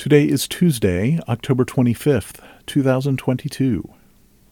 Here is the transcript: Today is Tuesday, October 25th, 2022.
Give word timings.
Today 0.00 0.24
is 0.24 0.48
Tuesday, 0.48 1.20
October 1.28 1.66
25th, 1.66 2.42
2022. 2.64 3.86